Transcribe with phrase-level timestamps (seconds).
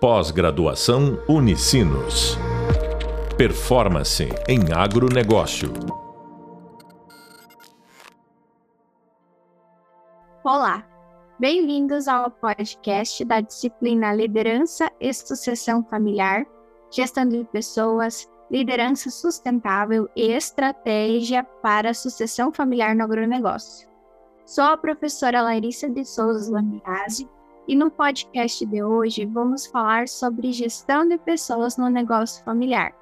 [0.00, 2.38] Pós-graduação Unicinos.
[3.36, 5.72] Performance em agronegócio.
[10.44, 10.86] Olá,
[11.40, 16.46] bem-vindos ao podcast da disciplina Liderança e Sucessão Familiar,
[16.92, 23.88] Gestão de Pessoas, Liderança Sustentável e Estratégia para a Sucessão Familiar no Agronegócio.
[24.46, 27.28] Sou a professora Larissa de Souza Lambiase
[27.68, 32.94] e no podcast de hoje vamos falar sobre gestão de pessoas no negócio familiar.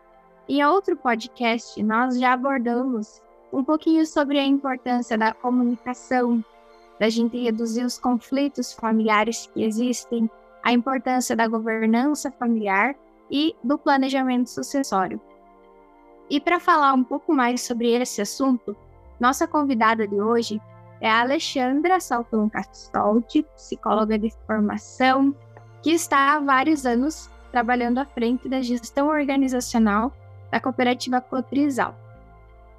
[0.48, 6.44] Em outro podcast, nós já abordamos um pouquinho sobre a importância da comunicação,
[6.98, 10.28] da gente reduzir os conflitos familiares que existem,
[10.64, 12.96] a importância da governança familiar
[13.30, 15.20] e do planejamento sucessório.
[16.28, 18.76] E para falar um pouco mais sobre esse assunto,
[19.20, 20.60] nossa convidada de hoje
[21.00, 25.34] é a Alexandra Salton Castolte, psicóloga de formação,
[25.82, 30.12] que está há vários anos trabalhando à frente da gestão organizacional
[30.50, 31.94] da cooperativa Cotrizal.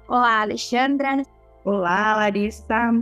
[0.08, 1.22] Olá, Alexandra.
[1.64, 2.92] Olá, Larissa.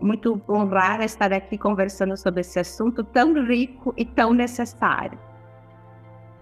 [0.00, 5.18] Muito honrada estar aqui conversando sobre esse assunto tão rico e tão necessário.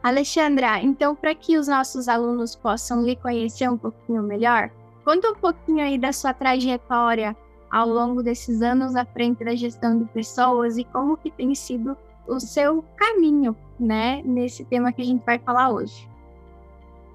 [0.02, 4.70] Alexandra, então, para que os nossos alunos possam lhe conhecer um pouquinho melhor,
[5.04, 7.36] conta um pouquinho aí da sua trajetória
[7.70, 11.96] ao longo desses anos à frente da gestão de pessoas e como que tem sido
[12.26, 16.08] o seu caminho, né, nesse tema que a gente vai falar hoje.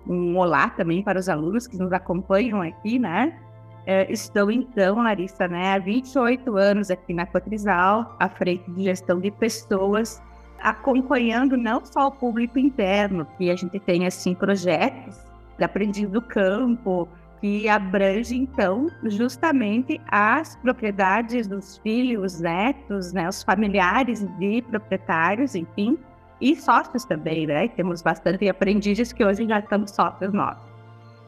[0.07, 3.39] Um olá também para os alunos que nos acompanham aqui, né?
[3.85, 9.19] É, estou então, Larissa, né, há 28 anos aqui na Cotrizal, à frente de gestão
[9.19, 10.21] de pessoas,
[10.61, 15.17] acompanhando não só o público interno, que a gente tem assim projetos
[15.57, 17.07] de aprendiz do campo,
[17.43, 25.99] que abrange, então, justamente as propriedades dos filhos, netos, né, os familiares de proprietários, enfim,
[26.39, 27.67] e sócios também, né?
[27.67, 30.63] Temos bastante aprendizes que hoje já estamos sócios nossos.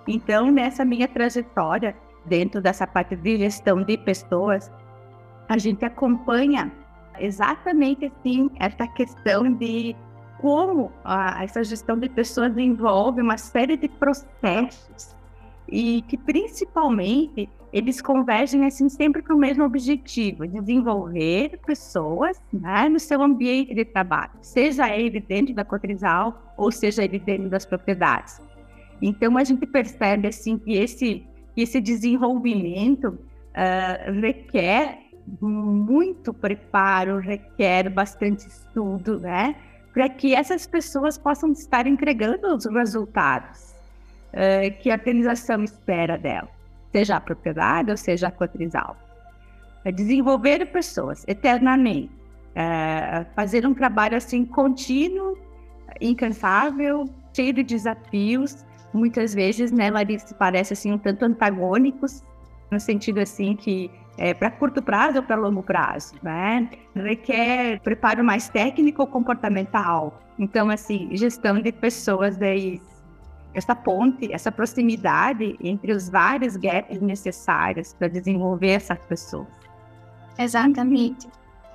[0.07, 4.72] Então, nessa minha trajetória, dentro dessa parte de gestão de pessoas,
[5.50, 6.72] a gente acompanha
[7.19, 9.94] exatamente assim essa questão de
[10.39, 15.13] como a, essa gestão de pessoas envolve uma série de processos
[15.67, 22.99] e que principalmente eles convergem assim sempre para o mesmo objetivo, desenvolver pessoas né, no
[22.99, 28.39] seu ambiente de trabalho, seja ele dentro da cotrizal ou seja ele dentro das propriedades.
[29.01, 31.25] Então a gente percebe assim que esse
[31.57, 34.99] esse desenvolvimento uh, requer
[35.41, 39.55] muito preparo, requer bastante estudo, né,
[39.93, 43.75] para que essas pessoas possam estar entregando os resultados
[44.34, 46.50] uh, que a organização espera dela,
[46.91, 48.97] seja a propriedade ou seja a cotrizal.
[49.84, 52.12] É desenvolver pessoas eternamente,
[52.52, 55.38] uh, fazer um trabalho assim contínuo,
[56.02, 62.24] incansável, cheio de desafios, muitas vezes, né, Larissa, parece assim um tanto antagônicos,
[62.72, 66.69] no sentido assim que é para curto prazo ou para longo prazo, né?
[66.96, 70.22] Requer preparo mais técnico ou comportamental.
[70.40, 72.81] Então, assim, gestão de pessoas daí
[73.55, 79.47] essa ponte, essa proximidade entre os vários gaps necessários para desenvolver essas pessoas.
[80.38, 81.27] Exatamente.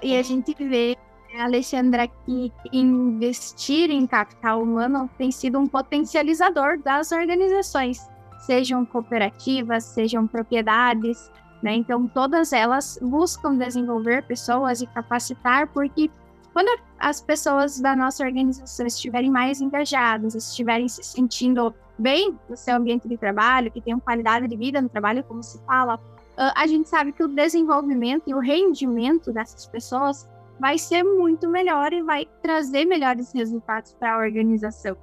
[0.02, 0.96] E a gente vê,
[1.38, 8.06] Alexandra, que investir em capital humano tem sido um potencializador das organizações,
[8.40, 11.30] sejam cooperativas, sejam propriedades,
[11.62, 11.74] né?
[11.74, 16.10] Então, todas elas buscam desenvolver pessoas e capacitar, porque
[16.52, 22.76] quando as pessoas da nossa organização estiverem mais engajadas, estiverem se sentindo bem no seu
[22.76, 26.00] ambiente de trabalho, que tenham qualidade de vida no trabalho, como se fala,
[26.36, 30.28] a gente sabe que o desenvolvimento e o rendimento dessas pessoas
[30.58, 34.96] vai ser muito melhor e vai trazer melhores resultados para a organização.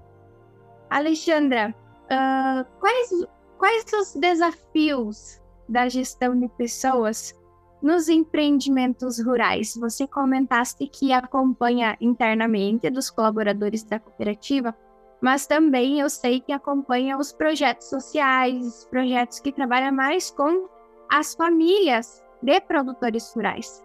[0.90, 1.76] Alexandra,
[2.06, 3.10] uh, quais,
[3.58, 7.36] quais os desafios da gestão de pessoas
[7.82, 14.76] nos empreendimentos rurais, você comentaste que acompanha internamente dos colaboradores da cooperativa,
[15.22, 20.68] mas também eu sei que acompanha os projetos sociais, projetos que trabalham mais com
[21.10, 23.84] as famílias de produtores rurais.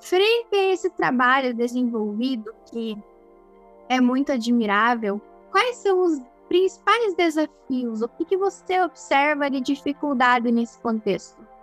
[0.00, 2.96] Frente a esse trabalho desenvolvido, que
[3.88, 8.02] é muito admirável, quais são os principais desafios?
[8.02, 11.53] O que, que você observa de dificuldade nesse contexto?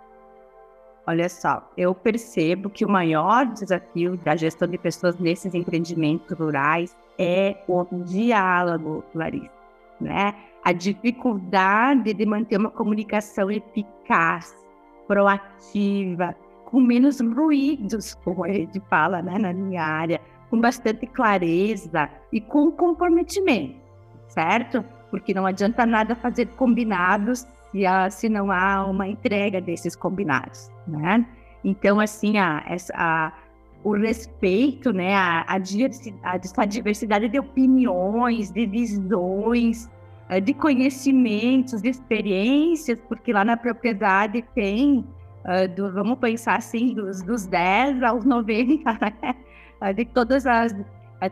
[1.04, 6.96] Olha só, eu percebo que o maior desafio da gestão de pessoas nesses empreendimentos rurais
[7.18, 9.50] é o diálogo, Larissa,
[10.00, 10.34] né?
[10.64, 14.56] A dificuldade de manter uma comunicação eficaz,
[15.08, 22.08] proativa, com menos ruídos, como a gente fala, né, na minha área, com bastante clareza
[22.32, 23.74] e com comprometimento,
[24.28, 24.84] certo?
[25.10, 30.70] Porque não adianta nada fazer combinados se, a, se não há uma entrega desses combinados,
[30.86, 31.26] né?
[31.64, 32.62] Então, assim, a,
[32.94, 33.32] a,
[33.82, 39.88] o respeito, né, a, a, diversidade, a diversidade de opiniões, de visões,
[40.28, 45.04] eh, de conhecimentos, de experiências, porque lá na propriedade tem,
[45.44, 49.92] uh, do, vamos pensar assim, dos, dos 10 aos 90, né?
[49.92, 50.74] de todas as,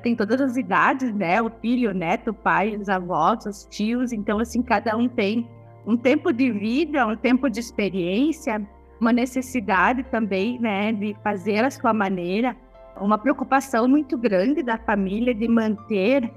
[0.02, 1.40] tem todas as idades, né?
[1.42, 5.48] O filho, o neto, o pai, os avós, os tios, então assim, cada um tem
[5.86, 8.66] um tempo de vida, um tempo de experiência,
[9.00, 12.56] uma necessidade também, né, de fazer a sua maneira,
[13.00, 16.30] uma preocupação muito grande da família de manter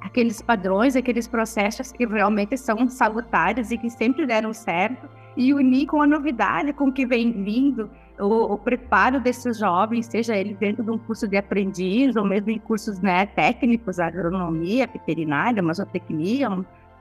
[0.00, 5.86] aqueles padrões, aqueles processos que realmente são salutares e que sempre deram certo, e unir
[5.86, 10.82] com a novidade com que vem vindo o, o, preparo desses jovens, seja ele dentro
[10.82, 16.50] de um curso de aprendiz ou mesmo em cursos né, técnicos, agronomia, veterinária, masotecnia,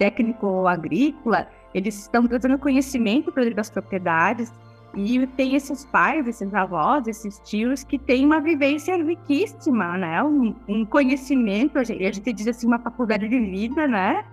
[0.02, 4.52] técnico agrícola, eles estão trazendo conhecimento para das propriedades,
[4.96, 10.24] e tem esses pais, esses avós, esses tios que têm uma vivência riquíssima, né?
[10.24, 14.26] Um, um conhecimento, a gente, a gente, diz assim, uma faculdade de vida, né?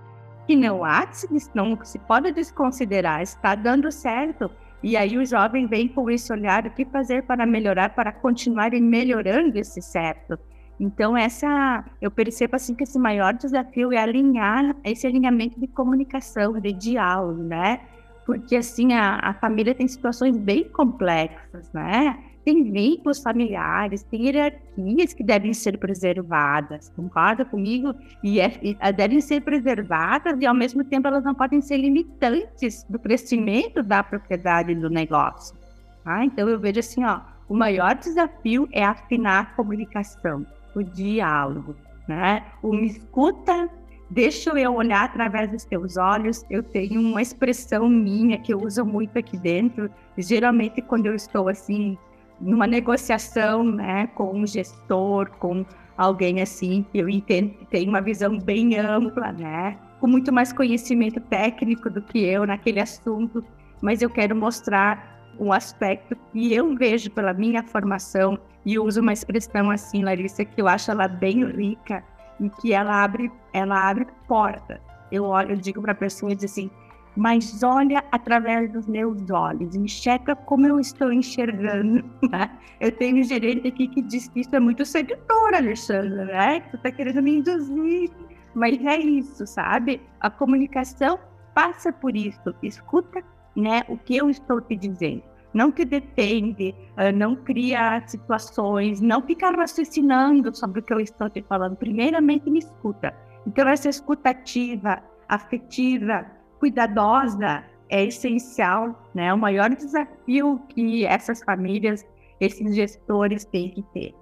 [0.47, 1.07] Que não há,
[1.55, 4.51] não se pode desconsiderar, está dando certo.
[4.83, 8.73] E aí o jovem vem com esse olhar, o que fazer para melhorar, para continuar
[8.73, 10.39] melhorando esse certo.
[10.79, 16.59] Então essa, eu percebo assim que esse maior desafio é alinhar esse alinhamento de comunicação,
[16.61, 17.81] de diálogo, né?
[18.29, 22.23] porque assim a, a família tem situações bem complexas, né?
[22.45, 27.95] Tem vínculos familiares, tem hierarquias que devem ser preservadas, concorda comigo?
[28.23, 31.79] E, é, e é, devem ser preservadas e ao mesmo tempo elas não podem ser
[31.79, 35.57] limitantes do crescimento da propriedade do negócio.
[36.05, 36.23] Tá?
[36.23, 40.45] Então eu vejo assim, ó, o maior desafio é afinar a comunicação,
[40.79, 41.77] o diálogo,
[42.07, 42.45] né?
[42.63, 43.69] O me escuta
[44.11, 46.43] Deixa eu olhar através dos teus olhos.
[46.49, 49.91] Eu tenho uma expressão minha que eu uso muito aqui dentro.
[50.17, 51.99] Geralmente, quando eu estou assim,
[52.41, 55.65] numa negociação, né, com um gestor, com
[55.97, 61.21] alguém assim, eu entendo que tem uma visão bem ampla, né, com muito mais conhecimento
[61.21, 63.45] técnico do que eu naquele assunto,
[63.83, 69.13] mas eu quero mostrar um aspecto que eu vejo pela minha formação e uso uma
[69.13, 72.05] expressão assim, Larissa, que eu acho ela bem rica
[72.41, 74.81] em que ela abre, ela abre porta.
[75.11, 76.71] Eu olho, eu digo para a pessoa e diz assim,
[77.17, 82.05] mas olha através dos meus olhos, enxerga como eu estou enxergando.
[82.31, 82.51] Né?
[82.81, 86.61] Eu tenho um gerente aqui que diz que isso é muito sedutor, Alexandre, né?
[86.61, 88.11] Tu está querendo me induzir.
[88.55, 90.01] Mas é isso, sabe?
[90.21, 91.19] A comunicação
[91.55, 92.55] passa por isso.
[92.63, 93.23] Escuta
[93.59, 95.23] né, o que eu estou te dizendo
[95.53, 101.29] não te defende, uh, não cria situações, não fica raciocinando sobre o que eu estou
[101.31, 101.77] te falando.
[101.77, 103.15] Primeiramente, me escuta.
[103.47, 106.27] Então, essa escutativa, afetiva,
[106.59, 109.27] cuidadosa é essencial, né?
[109.27, 112.07] É o maior desafio que essas famílias,
[112.41, 114.15] esses gestores têm que ter.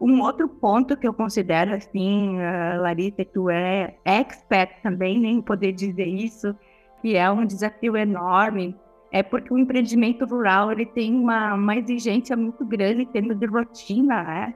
[0.00, 5.72] Um outro ponto que eu considero, assim, uh, Larissa, tu é expert também, nem poder
[5.72, 6.54] dizer isso,
[7.00, 8.76] que é um desafio enorme,
[9.10, 13.46] é porque o empreendimento rural ele tem uma, uma exigência muito grande em termos de
[13.46, 14.54] rotina, né?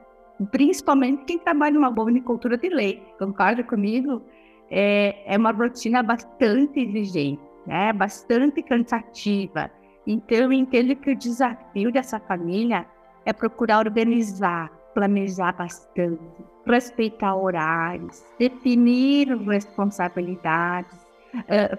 [0.51, 4.21] principalmente quem trabalha numa bovinicultura de leite, concorda comigo?
[4.69, 7.93] É, é uma rotina bastante exigente, né?
[7.93, 9.69] bastante cansativa.
[10.05, 12.85] Então, eu entendo que o desafio dessa família
[13.25, 16.19] é procurar organizar, planejar bastante,
[16.65, 21.02] respeitar horários, definir responsabilidades,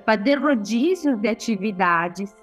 [0.05, 2.35] fazer rodízios de atividades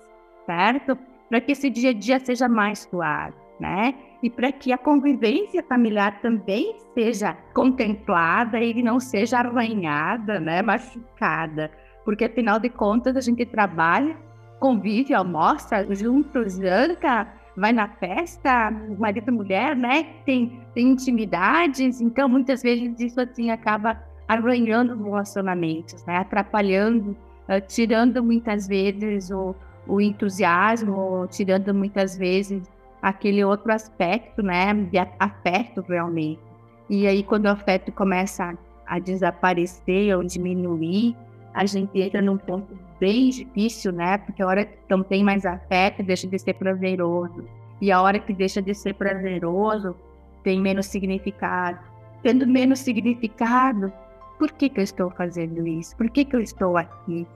[0.45, 0.97] certo?
[1.29, 3.95] Para que esse dia a dia seja mais suave, né?
[4.21, 10.61] E para que a convivência familiar também seja contemplada e não seja arranhada, né?
[10.61, 11.71] Machucada.
[12.03, 14.15] Porque, afinal de contas, a gente trabalha,
[14.59, 20.03] convive, almoça junto, janta, vai na festa, marido e mulher, né?
[20.25, 26.17] Tem, tem intimidades, então muitas vezes isso assim acaba arranhando os relacionamentos, né?
[26.17, 27.11] Atrapalhando,
[27.49, 29.53] uh, tirando muitas vezes o,
[29.85, 32.63] o entusiasmo, tirando muitas vezes
[33.01, 36.39] aquele outro aspecto, né, de afeto realmente.
[36.89, 41.15] E aí, quando o afeto começa a desaparecer ou diminuir,
[41.53, 44.17] a gente entra num ponto bem difícil, né?
[44.17, 47.43] Porque a hora que não tem mais afeto, deixa de ser prazeroso.
[47.81, 49.95] E a hora que deixa de ser prazeroso,
[50.43, 51.79] tem menos significado.
[52.21, 53.91] Tendo menos significado,
[54.41, 55.95] por que, que eu estou fazendo isso?
[55.95, 57.27] Por que, que eu estou aqui?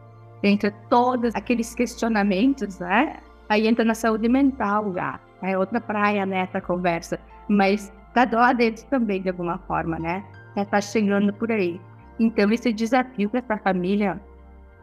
[0.42, 3.18] entre todos aqueles questionamentos, né?
[3.48, 5.20] Aí entra na saúde mental já.
[5.44, 7.20] É outra praia nessa conversa.
[7.48, 10.24] Mas para doar deles também, de alguma forma, né?
[10.58, 11.80] Está chegando por aí.
[12.20, 14.20] Então, esse desafio para essa família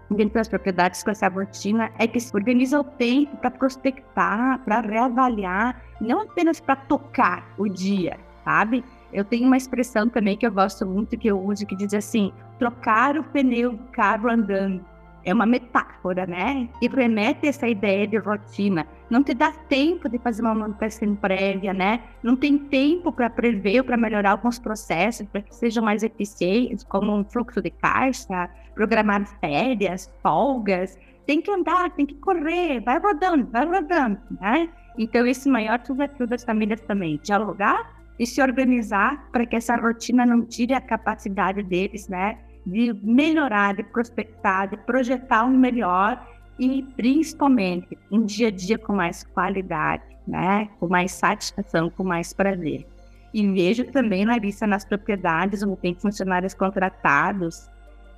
[0.08, 4.80] dentro das propriedades com essa rotina é que se organiza o tempo para prospectar, para
[4.80, 8.84] reavaliar, não apenas para tocar o dia, sabe?
[9.12, 12.32] Eu tenho uma expressão também que eu gosto muito, que eu uso, que diz assim:
[12.58, 14.84] trocar o pneu do carro andando.
[15.24, 16.68] É uma metáfora, né?
[16.80, 18.84] E remete essa ideia de rotina.
[19.08, 22.02] Não te dá tempo de fazer uma manutenção prévia, né?
[22.22, 27.14] Não tem tempo para prever, para melhorar alguns processos, para que sejam mais eficientes, como
[27.14, 30.98] um fluxo de caixa, programar férias, folgas.
[31.24, 34.68] Tem que andar, tem que correr, vai rodando, vai rodando, né?
[34.98, 40.24] Então, esse maior desafio das famílias também, dialogar e se organizar para que essa rotina
[40.24, 42.38] não tire a capacidade deles, né?
[42.64, 46.24] De melhorar, de prospectar, de projetar um melhor
[46.56, 50.68] e principalmente um dia a dia com mais qualidade, né?
[50.78, 52.86] Com mais satisfação, com mais prazer.
[53.34, 57.68] E vejo também, Larissa, nas propriedades onde tem funcionários contratados,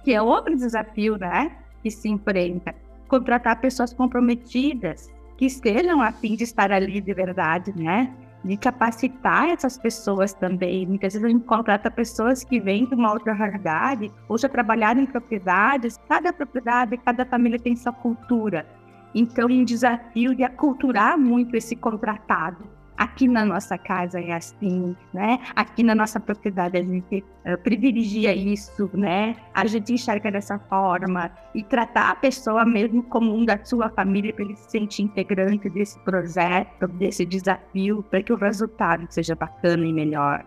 [0.04, 1.56] que é outro desafio, né?
[1.82, 2.74] Que se enfrenta.
[3.08, 8.12] Contratar pessoas comprometidas, que estejam a fim de estar ali de verdade, né?
[8.44, 10.86] De capacitar essas pessoas também.
[10.86, 15.00] Muitas vezes a gente contrata pessoas que vêm de uma outra realidade, ou já trabalharam
[15.00, 15.98] em propriedades.
[16.08, 18.66] Cada propriedade, cada família tem sua cultura.
[19.14, 22.64] Então, um desafio de aculturar muito esse contratado
[22.96, 25.40] Aqui na nossa casa é assim, né?
[25.56, 29.34] Aqui na nossa propriedade a gente uh, privilegia isso, né?
[29.52, 34.32] A gente enxerga dessa forma e tratar a pessoa mesmo como um da sua família
[34.32, 39.84] para ele se sentir integrante desse projeto, desse desafio, para que o resultado seja bacana
[39.84, 40.44] e melhor.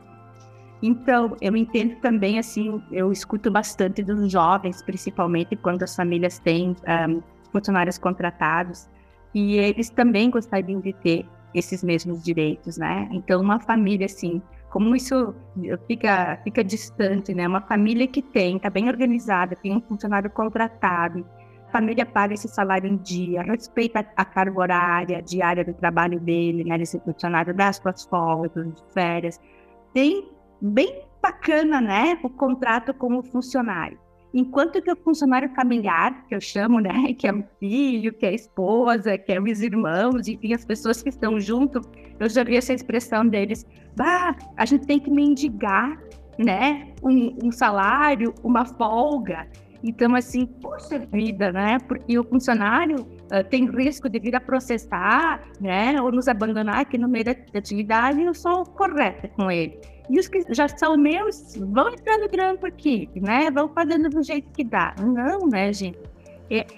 [0.81, 6.69] Então, eu entendo também, assim, eu escuto bastante dos jovens, principalmente quando as famílias têm
[6.69, 7.07] um, ah,
[7.51, 8.87] funcionários contratados,
[9.33, 11.25] e eles também gostariam de ter
[11.57, 13.07] esses mesmos direitos, né?
[13.11, 15.33] Então, uma família, assim, como isso
[15.87, 17.47] fica, fica distante, né?
[17.47, 21.25] Uma família que tem, está bem organizada, tem um funcionário contratado,
[21.67, 26.63] a família paga esse salário em dia, respeita a carga horária diária do trabalho dele,
[26.63, 26.77] né?
[26.77, 29.39] Desse funcionário, das suas folgas, de férias.
[29.93, 30.29] Tem
[30.61, 32.19] bem bacana, né?
[32.23, 33.99] O contrato como funcionário.
[34.33, 38.29] Enquanto que o funcionário familiar, que eu chamo, né, que é o filho, que é
[38.29, 41.81] a esposa, que é os irmãos, enfim, as pessoas que estão junto,
[42.19, 43.65] eu já vi essa expressão deles,
[43.95, 45.97] bah, a gente tem que mendigar,
[46.37, 49.47] né, um, um salário, uma folga.
[49.83, 51.77] Então, assim, poxa vida, né?
[51.87, 56.01] Porque o funcionário uh, tem risco de vir a processar, né?
[56.01, 59.79] Ou nos abandonar aqui no meio da, da atividade, eu sou correta com ele.
[60.09, 63.51] E os que já são meus vão entrando grampo aqui, né?
[63.51, 64.95] Vão fazendo do jeito que dá.
[64.99, 65.99] Não, né, gente?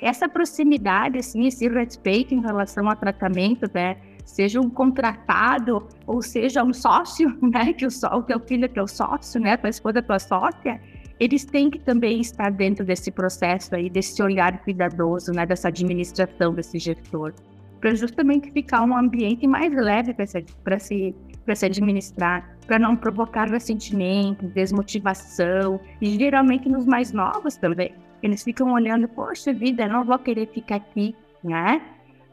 [0.02, 3.98] Essa proximidade, assim, esse respeito em relação ao tratamento, né?
[4.26, 7.74] Seja um contratado ou seja um sócio, né?
[7.74, 9.58] Que o, só, é o filho que é o sócio, né?
[9.58, 10.82] Tua esposa, tua sócia,
[11.20, 15.46] eles têm que também estar dentro desse processo aí, desse olhar cuidadoso, né?
[15.46, 17.34] Dessa administração desse gestor,
[17.80, 20.16] para justamente ficar um ambiente mais leve
[20.64, 27.58] para se para se administrar, para não provocar ressentimento, desmotivação, e geralmente nos mais novos
[27.58, 27.96] também.
[28.22, 31.82] Eles ficam olhando, poxa vida, não vou querer ficar aqui, né?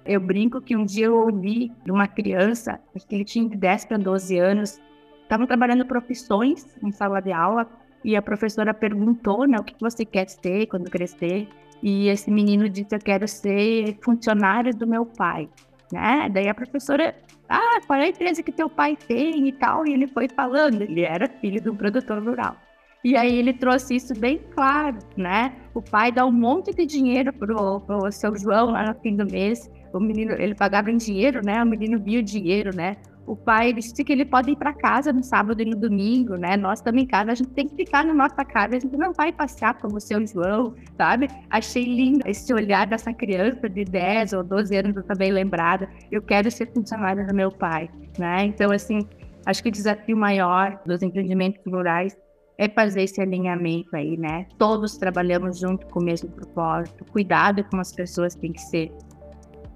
[0.05, 3.57] Eu brinco que um dia eu ouvi de uma criança, acho que ele tinha de
[3.57, 4.79] 10 para 12 anos,
[5.23, 7.67] estavam trabalhando profissões em sala de aula,
[8.05, 11.49] e a professora perguntou, né, o que você quer ser quando crescer?
[11.83, 15.49] E esse menino disse, eu quero ser funcionário do meu pai,
[15.93, 16.29] né?
[16.31, 17.15] Daí a professora
[17.49, 19.87] ah, qual é a empresa que teu pai tem e tal?
[19.87, 22.57] E ele foi falando, ele era filho de um produtor rural.
[23.05, 25.53] E aí ele trouxe isso bem claro, né?
[25.73, 29.25] O pai dá um monte de dinheiro pro, pro seu João lá no fim do
[29.25, 29.71] mês.
[29.93, 31.63] O menino, ele pagava em dinheiro, né?
[31.63, 32.97] O menino via o dinheiro, né?
[33.27, 36.57] O pai disse que ele pode ir para casa no sábado e no domingo, né?
[36.57, 39.13] Nós também em casa, a gente tem que ficar na nossa casa, a gente não
[39.13, 41.29] vai passear como o seu João, sabe?
[41.51, 45.89] Achei lindo esse olhar dessa criança de 10 ou 12 anos, eu também lembrada.
[46.11, 48.45] Eu quero ser funcionária do meu pai, né?
[48.45, 49.01] Então, assim,
[49.45, 52.17] acho que o desafio maior dos empreendimentos rurais
[52.59, 54.47] é fazer esse alinhamento aí, né?
[54.57, 57.05] Todos trabalhamos junto com o mesmo propósito.
[57.13, 58.93] Cuidado com as pessoas tem que ser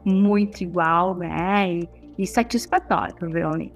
[0.04, 1.75] muito igual, né?
[1.75, 1.88] E,
[2.21, 3.73] e satisfatório, realmente.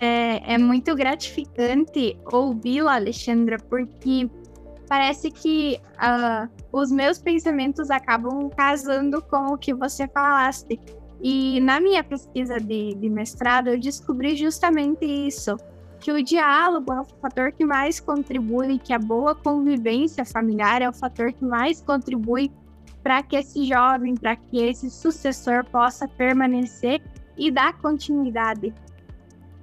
[0.00, 4.28] É, é muito gratificante ouvi-la, Alexandra, porque
[4.88, 10.80] parece que uh, os meus pensamentos acabam casando com o que você falaste.
[11.22, 15.56] E na minha pesquisa de, de mestrado, eu descobri justamente isso
[16.00, 20.88] que o diálogo é o fator que mais contribui, que a boa convivência familiar é
[20.88, 22.50] o fator que mais contribui
[23.02, 27.02] para que esse jovem, para que esse sucessor possa permanecer
[27.36, 28.72] e dar continuidade.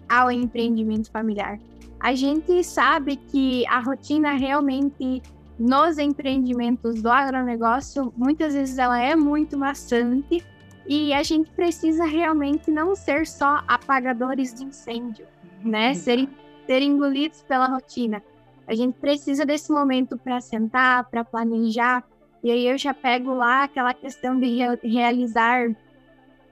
[0.09, 1.59] ao empreendimento familiar.
[1.99, 5.21] A gente sabe que a rotina realmente
[5.59, 10.43] nos empreendimentos do agronegócio, muitas vezes ela é muito maçante
[10.87, 15.27] e a gente precisa realmente não ser só apagadores de incêndio,
[15.63, 15.93] né?
[15.93, 16.29] Serem,
[16.65, 18.23] ser engolidos pela rotina.
[18.65, 22.03] A gente precisa desse momento para sentar, para planejar.
[22.43, 25.75] E aí eu já pego lá aquela questão de re realizar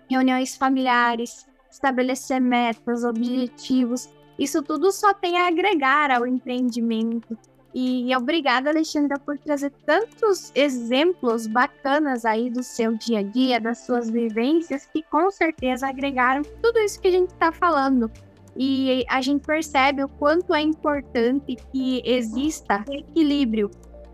[0.09, 4.09] reuniões familiares, estabelecer metas, objetivos.
[4.37, 7.37] Isso tudo só tem a agregar ao empreendimento.
[7.73, 13.79] E obrigada, Alexandra, por trazer tantos exemplos bacanas aí do seu dia a dia, das
[13.79, 18.11] suas vivências, que com certeza agregaram tudo isso que a gente está falando.
[18.55, 23.69] E a gente percebe o quanto é importante que exista equilíbrio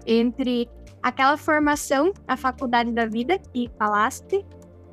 [0.05, 0.67] entre
[1.03, 4.43] aquela formação, a faculdade da vida que falaste,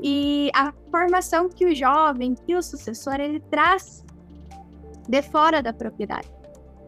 [0.02, 4.04] e a formação que o jovem, que o sucessor, ele traz
[5.08, 6.28] de fora da propriedade.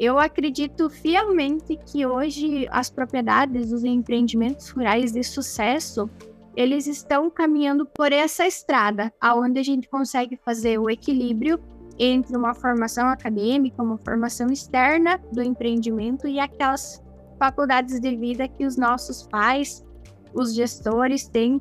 [0.01, 6.11] Eu acredito fielmente que hoje as propriedades, os empreendimentos rurais de sucesso,
[6.57, 11.61] eles estão caminhando por essa estrada, aonde a gente consegue fazer o equilíbrio
[11.99, 17.03] entre uma formação acadêmica, uma formação externa do empreendimento e aquelas
[17.43, 19.85] faculdades de vida que os nossos pais,
[20.33, 21.61] os gestores têm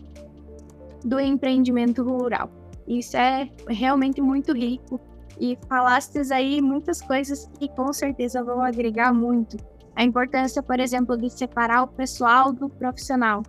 [1.03, 2.51] do empreendimento rural.
[2.87, 5.01] Isso é realmente muito rico
[5.39, 9.57] e falastes aí muitas coisas que com certeza vão agregar muito.
[9.95, 13.41] A importância, por exemplo, de separar o pessoal do profissional.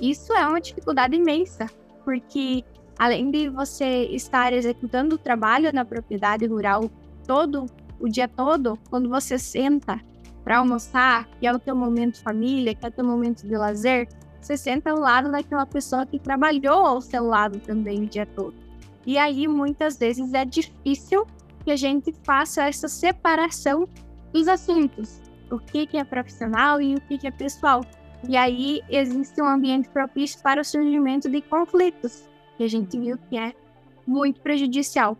[0.00, 1.66] Isso é uma dificuldade imensa,
[2.04, 2.64] porque
[3.00, 6.88] além de você estar executando o trabalho na propriedade rural
[7.26, 7.66] todo
[7.98, 10.00] o dia todo, quando você senta
[10.50, 14.08] para almoçar, que é o teu momento família, que é o teu momento de lazer,
[14.40, 18.52] você senta ao lado daquela pessoa que trabalhou ao seu lado também o dia todo.
[19.06, 21.24] E aí muitas vezes é difícil
[21.64, 23.88] que a gente faça essa separação
[24.32, 25.20] dos assuntos,
[25.52, 27.84] o que, que é profissional e o que, que é pessoal.
[28.28, 33.16] E aí existe um ambiente propício para o surgimento de conflitos, que a gente viu
[33.28, 33.54] que é
[34.04, 35.16] muito prejudicial.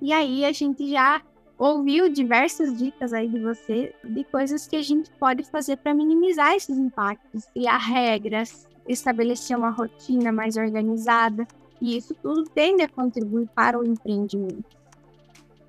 [0.00, 1.20] E aí a gente já
[1.58, 6.54] ouviu diversas dicas aí de você de coisas que a gente pode fazer para minimizar
[6.54, 11.46] esses impactos, criar regras, estabelecer uma rotina mais organizada,
[11.80, 14.76] e isso tudo tende a contribuir para o empreendimento.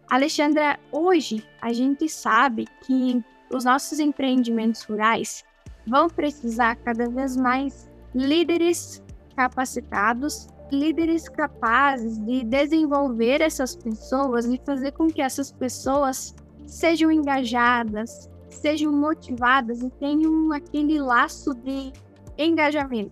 [0.09, 3.21] Alexandra, hoje a gente sabe que
[3.53, 5.43] os nossos empreendimentos rurais
[5.85, 9.03] vão precisar cada vez mais líderes
[9.35, 18.29] capacitados líderes capazes de desenvolver essas pessoas e fazer com que essas pessoas sejam engajadas,
[18.49, 21.91] sejam motivadas e tenham aquele laço de
[22.37, 23.11] engajamento,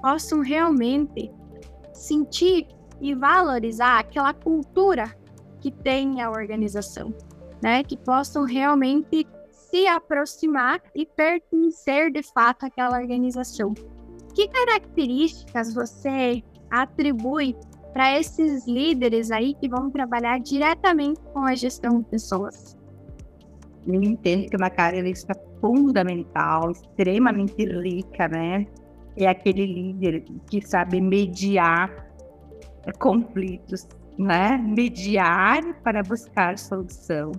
[0.00, 1.30] possam realmente
[1.94, 2.66] sentir
[3.00, 5.14] e valorizar aquela cultura
[5.60, 7.14] que tem a organização,
[7.62, 7.82] né?
[7.82, 13.72] Que possam realmente se aproximar e pertencer de fato àquela organização.
[14.34, 17.54] Que características você atribui
[17.92, 22.76] para esses líderes aí que vão trabalhar diretamente com a gestão de pessoas?
[23.86, 28.66] Eu entendo que uma característica fundamental, extremamente rica, né?
[29.16, 32.08] É aquele líder que sabe mediar
[32.98, 33.86] conflitos,
[34.18, 34.56] né?
[34.56, 37.32] Mediar para buscar solução.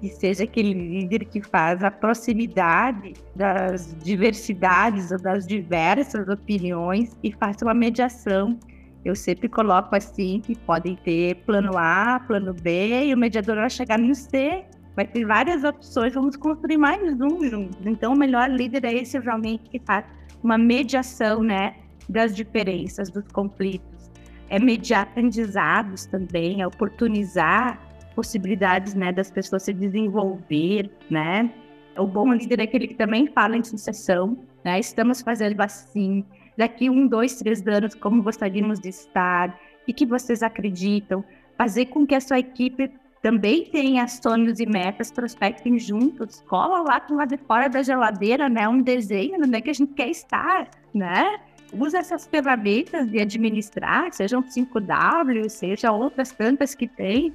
[0.00, 7.32] Que seja aquele líder que faz a proximidade das diversidades ou das diversas opiniões e
[7.32, 8.58] faça uma mediação.
[9.04, 13.70] Eu sempre coloco assim que podem ter plano A, plano B e o mediador vai
[13.70, 14.64] chegar no C.
[14.94, 17.86] Vai ter várias opções, vamos construir mais um juntos.
[17.86, 20.04] Então, o melhor líder é esse realmente que faz
[20.42, 21.76] uma mediação, né,
[22.08, 24.10] das diferenças, dos conflitos.
[24.48, 27.78] É mediar aprendizados também, é oportunizar
[28.18, 31.48] possibilidades, né, das pessoas se desenvolver, né?
[31.96, 34.80] O bom líder é aquele que também fala em sucessão, né?
[34.80, 36.24] Estamos fazendo assim,
[36.56, 41.24] daqui um, dois, três anos, como gostaríamos de estar, e que vocês acreditam,
[41.56, 42.90] fazer com que a sua equipe
[43.22, 48.48] também tenha sonhos e metas, prospectem juntos, cola lá com lá de fora da geladeira,
[48.48, 48.68] né?
[48.68, 51.38] Um desenho, onde é que a gente quer estar, né?
[51.72, 57.32] Usa essas ferramentas de administrar, sejam 5W, seja outras tantas que tem,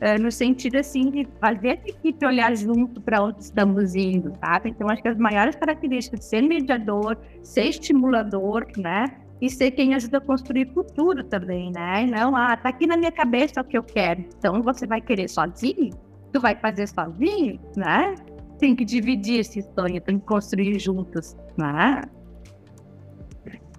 [0.00, 4.70] é, no sentido assim de fazer a equipe olhar junto para onde estamos indo, sabe?
[4.70, 9.06] Então acho que as maiores características de ser mediador, ser estimulador, né?
[9.40, 12.06] E ser quem ajuda a construir futuro também, né?
[12.06, 14.24] Não, ah, tá aqui na minha cabeça o que eu quero.
[14.38, 15.90] Então você vai querer sozinho?
[16.32, 18.14] Tu vai fazer sozinho, né?
[18.58, 22.02] Tem que dividir esse sonho, tem que construir juntos, né?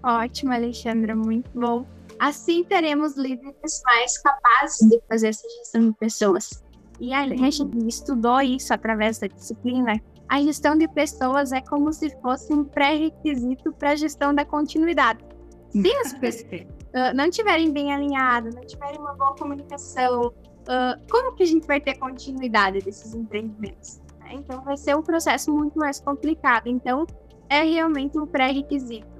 [0.03, 1.85] Ótimo, Alexandra, muito bom.
[2.19, 6.63] Assim teremos líderes mais capazes de fazer essa gestão de pessoas.
[6.99, 12.09] e a gente estudou isso através da disciplina, a gestão de pessoas é como se
[12.21, 15.23] fosse um pré-requisito para a gestão da continuidade.
[15.69, 21.35] Se as pessoas uh, não estiverem bem alinhadas, não tiverem uma boa comunicação, uh, como
[21.35, 24.01] que a gente vai ter continuidade desses empreendimentos?
[24.31, 26.67] Então, vai ser um processo muito mais complicado.
[26.67, 27.05] Então,
[27.47, 29.14] é realmente um pré-requisito.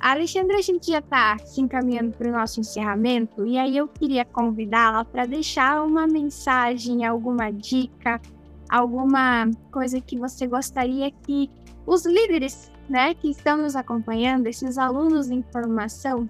[0.00, 4.24] Alexandra, a gente já está se encaminhando para o nosso encerramento, e aí eu queria
[4.24, 8.20] convidá-la para deixar uma mensagem, alguma dica,
[8.68, 11.50] alguma coisa que você gostaria que
[11.86, 16.28] os líderes né, que estão nos acompanhando, esses alunos em formação,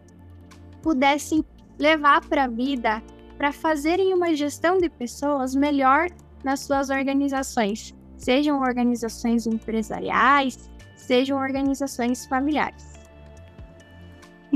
[0.82, 1.44] pudessem
[1.78, 3.02] levar para a vida
[3.36, 6.08] para fazerem uma gestão de pessoas melhor
[6.42, 12.95] nas suas organizações, sejam organizações empresariais, sejam organizações familiares.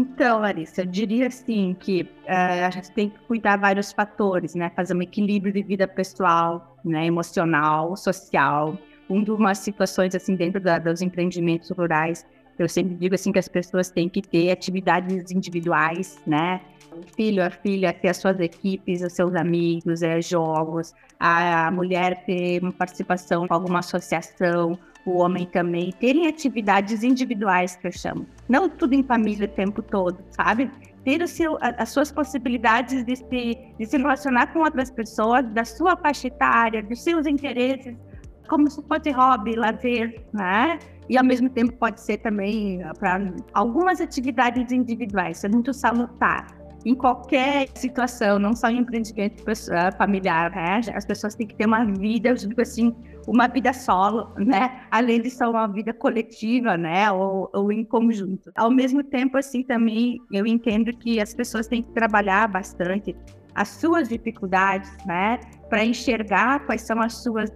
[0.00, 4.70] Então, Larissa, eu diria assim que uh, a gente tem que cuidar vários fatores, né?
[4.74, 7.04] Fazer um equilíbrio de vida pessoal, né?
[7.04, 8.78] emocional, social.
[9.10, 12.24] Um de umas situações assim dentro da, dos empreendimentos rurais,
[12.58, 16.62] eu sempre digo assim que as pessoas têm que ter atividades individuais, né?
[16.92, 22.24] O filho, a filha ter as suas equipes, os seus amigos, é, jogos, a mulher
[22.24, 28.26] ter uma participação com alguma associação, o homem também, terem atividades individuais, que eu chamo.
[28.48, 30.70] Não tudo em família o tempo todo, sabe?
[31.04, 35.64] Ter o seu, as suas possibilidades de se, de se relacionar com outras pessoas, da
[35.64, 37.96] sua faixa etária, dos seus interesses,
[38.48, 40.78] como se fosse hobby, lazer, né?
[41.08, 46.46] E ao mesmo tempo pode ser também para algumas atividades individuais, é muito salutar
[46.84, 49.44] em qualquer situação, não só em empreendimento
[49.98, 50.80] familiar, né?
[50.94, 52.94] As pessoas têm que ter uma vida, eu digo assim,
[53.26, 54.83] uma vida solo, né?
[54.90, 57.11] Além de só uma vida coletiva, né?
[57.11, 58.50] Ou, ou em conjunto.
[58.54, 63.16] Ao mesmo tempo, assim, também eu entendo que as pessoas têm que trabalhar bastante
[63.54, 65.38] as suas dificuldades, né?
[65.68, 67.50] Para enxergar quais são as suas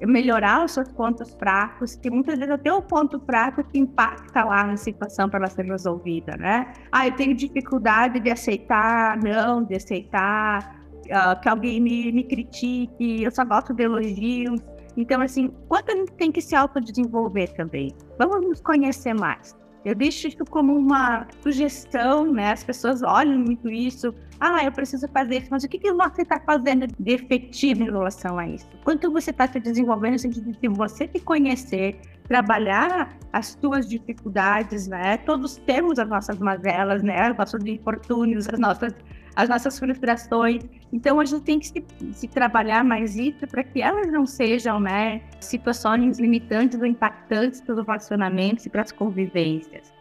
[0.00, 4.64] melhorar os seus pontos fracos, que muitas vezes até o ponto fraco que impacta lá
[4.64, 6.72] na situação para ela ser resolvida, né?
[6.90, 13.22] Ah, eu tenho dificuldade de aceitar não, de aceitar uh, que alguém me, me critique,
[13.22, 14.60] eu só gosto de elogios.
[14.96, 17.94] Então, assim, quanto a gente tem que se autodesenvolver também?
[18.18, 19.56] Vamos nos conhecer mais.
[19.84, 22.52] Eu deixo isso como uma sugestão, né?
[22.52, 24.14] As pessoas olham muito isso.
[24.38, 27.86] Ah, eu preciso fazer isso, mas o que, que você está fazendo de efetivo em
[27.86, 28.68] relação a isso?
[28.84, 31.98] Quanto você está se desenvolvendo no sentido de você te conhecer,
[32.28, 35.16] trabalhar as suas dificuldades, né?
[35.18, 37.30] Todos temos as nossas mazelas, né?
[37.30, 38.94] Os nossos infortúnios, as nossas
[39.34, 40.62] as nossas frustrações.
[40.92, 44.80] Então a gente tem que se, se trabalhar mais isso para que elas não sejam
[44.80, 49.92] né, situações limitantes ou impactantes para os relacionamentos e para as convivências.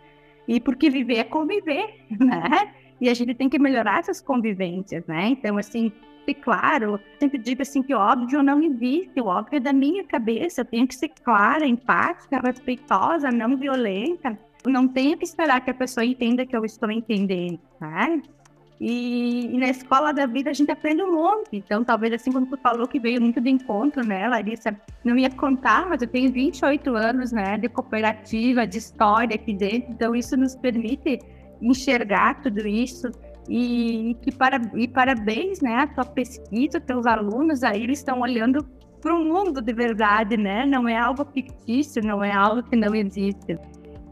[0.48, 2.74] E porque viver é conviver, né?
[3.00, 5.30] E a gente tem que melhorar essas convivências, né?
[5.30, 5.92] Então, assim,
[6.28, 10.62] e claro, sempre digo assim que óbvio não existe, o óbvio é da minha cabeça,
[10.62, 14.38] eu tenho que ser clara, empática, respeitosa, não violenta.
[14.66, 18.22] Não tenho que esperar que a pessoa entenda que eu estou entendendo, né?
[18.80, 21.50] E, e, na escola da vida a gente aprende um monte.
[21.52, 24.74] Então, talvez assim como tu falou que veio muito de encontro, né, Larissa?
[25.04, 29.92] Não ia contar, mas eu tenho 28 anos, né, de cooperativa, de história aqui dentro.
[29.92, 31.20] Então, isso nos permite
[31.62, 33.12] enxergar tudo isso.
[33.50, 38.64] E, que para, e parabéns, né, a tua pesquisa, teus alunos aí, eles estão olhando
[39.02, 40.66] para o mundo de verdade, né?
[40.66, 43.58] Não é algo fictício, não é algo que não existe.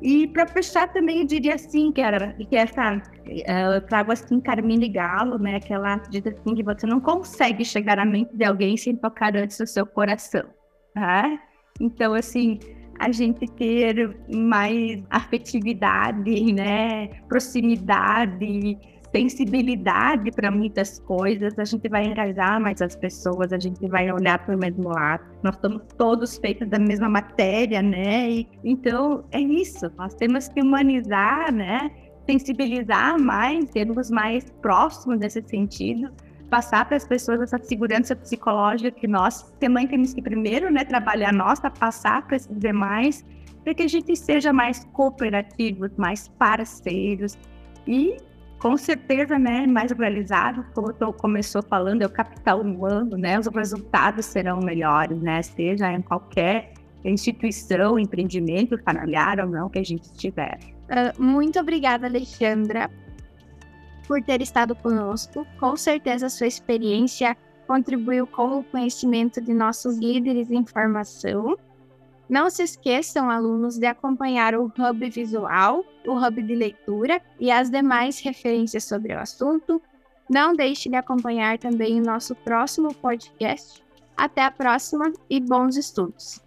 [0.01, 4.39] E para fechar também eu diria assim, que, era, que essa, eh, eu trago assim
[4.39, 8.45] Carmine Galo, né, que ela diz assim que você não consegue chegar à mente de
[8.45, 10.45] alguém sem tocar antes o seu coração,
[10.93, 11.39] tá?
[11.79, 12.59] Então, assim,
[12.99, 18.77] a gente ter mais afetividade, né, proximidade,
[19.11, 24.37] sensibilidade para muitas coisas, a gente vai engajar mais as pessoas, a gente vai olhar
[24.39, 25.23] para o mesmo lado.
[25.43, 28.29] Nós estamos todos feitos da mesma matéria, né?
[28.29, 29.91] E, então, é isso.
[29.97, 31.91] Nós temos que humanizar, né?
[32.25, 36.11] Sensibilizar mais, sermos mais próximos nesse sentido,
[36.49, 41.33] passar para as pessoas essa segurança psicológica que nós também temos que primeiro, né, trabalhar
[41.33, 43.25] nossa, passar para esses demais,
[43.63, 47.37] para que a gente seja mais cooperativos, mais parceiros
[47.85, 48.17] e
[48.59, 53.47] com certeza, né, mais realizado, como tu começou falando, é o capital humano, né, os
[53.47, 56.73] resultados serão melhores, né, seja em qualquer
[57.05, 60.57] instituição, empreendimento, familiar ou não que a gente estiver.
[60.89, 62.89] Uh, muito obrigada, Alexandra,
[64.07, 65.45] por ter estado conosco.
[65.59, 71.57] Com certeza sua experiência contribuiu com o conhecimento de nossos líderes em formação
[72.29, 77.69] não se esqueçam, alunos, de acompanhar o Hub Visual, o Hub de Leitura e as
[77.69, 79.81] demais referências sobre o assunto
[80.29, 83.81] Não deixe de acompanhar também o nosso próximo podcast.
[84.15, 86.41] Até a próxima e bons estudos.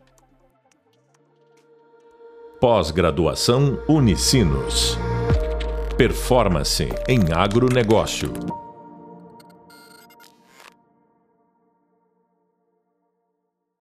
[2.61, 4.99] Pós-graduação Unicinos.
[5.97, 8.70] Performance em agronegócio.